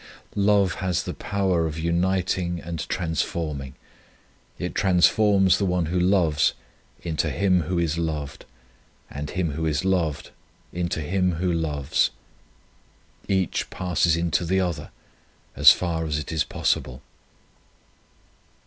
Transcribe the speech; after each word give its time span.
Love 0.33 0.73
has 0.81 1.03
the 1.03 1.13
power 1.13 1.67
of 1.67 1.77
uniting 1.77 2.59
and 2.59 2.89
transforming; 2.89 3.75
it 4.57 4.73
transforms 4.73 5.59
the 5.59 5.65
one 5.67 5.85
who 5.85 5.99
loves 5.99 6.53
into 7.03 7.29
him 7.29 7.61
who 7.69 7.77
is 7.77 7.99
loved, 7.99 8.43
and 9.11 9.29
him 9.29 9.51
who 9.51 9.67
is 9.67 9.85
loved 9.85 10.31
into 10.73 11.01
him 11.01 11.33
who 11.33 11.53
loves. 11.53 12.09
Each 13.27 13.69
passes 13.69 14.15
into 14.17 14.43
the 14.43 14.59
other, 14.59 14.89
as 15.55 15.71
far 15.71 16.05
as 16.07 16.17
it 16.17 16.31
is 16.31 16.43
possible. 16.43 17.03